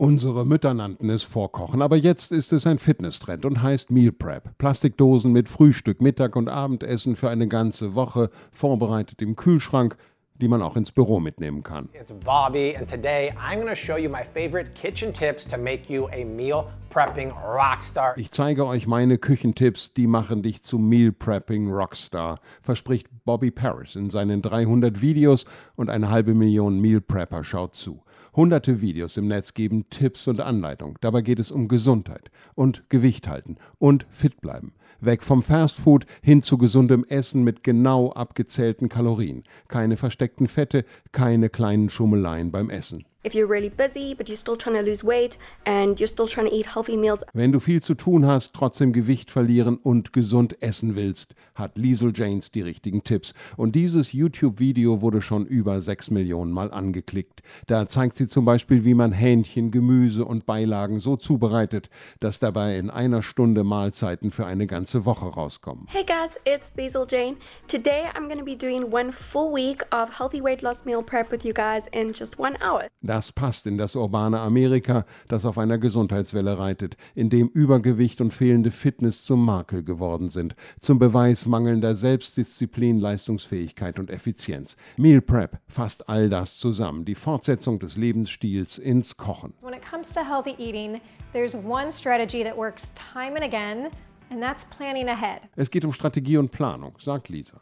[0.00, 4.56] Unsere Mütter nannten es Vorkochen, aber jetzt ist es ein Fitnesstrend und heißt Meal Prep.
[4.56, 9.98] Plastikdosen mit Frühstück, Mittag und Abendessen für eine ganze Woche, vorbereitet im Kühlschrank,
[10.40, 11.90] die man auch ins Büro mitnehmen kann.
[11.92, 15.92] It's Bobby and today I'm going to show you my favorite kitchen tips to make
[15.92, 18.16] you a meal prepping rockstar.
[18.16, 23.96] Ich zeige euch meine Küchentipps, die machen dich zum Meal Prepping Rockstar, verspricht Bobby Paris
[23.96, 25.44] in seinen 300 Videos
[25.76, 28.02] und eine halbe Million Meal Prepper schaut zu.
[28.40, 30.96] Hunderte Videos im Netz geben Tipps und Anleitung.
[31.02, 34.72] Dabei geht es um Gesundheit und Gewicht halten und fit bleiben.
[34.98, 39.44] Weg vom Fastfood hin zu gesundem Essen mit genau abgezählten Kalorien.
[39.68, 43.04] Keine versteckten Fette, keine kleinen Schummeleien beim Essen.
[43.22, 46.48] If you're really busy but you're still trying to lose weight and you're still trying
[46.48, 47.22] to eat healthy meals.
[47.32, 52.12] Wenn du viel zu tun hast, trotzdem Gewicht verlieren und gesund essen willst, hat Liesel
[52.14, 53.34] Janes die richtigen Tipps.
[53.56, 57.42] Und dieses YouTube-Video wurde schon über 6 Millionen Mal angeklickt.
[57.66, 61.90] Da zeigt sie zum Beispiel, wie man Hähnchen, Gemüse und Beilagen so zubereitet,
[62.20, 65.86] dass dabei in einer Stunde Mahlzeiten für eine ganze Woche rauskommen.
[65.88, 67.36] Hey guys, it's Liesel Jane.
[67.68, 71.30] Today I'm going to be doing one full week of healthy weight loss meal prep
[71.30, 72.86] with you guys in just one hour.
[73.10, 78.32] Das passt in das urbane Amerika, das auf einer Gesundheitswelle reitet, in dem Übergewicht und
[78.32, 84.76] fehlende Fitness zum Makel geworden sind, zum Beweis mangelnder Selbstdisziplin, Leistungsfähigkeit und Effizienz.
[84.96, 89.54] Meal Prep fasst all das zusammen, die Fortsetzung des Lebensstils ins Kochen.
[89.60, 91.00] When it comes to healthy eating,
[91.32, 93.88] there's one strategy that works time and again,
[94.30, 95.40] and that's planning ahead.
[95.56, 97.60] Es geht um Strategie und Planung, sagt Lisa.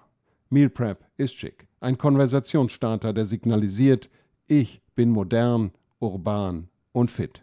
[0.50, 1.66] Meal Prep ist schick.
[1.80, 4.10] Ein Konversationsstarter, der signalisiert,
[4.48, 7.42] ich bin modern, urban und fit.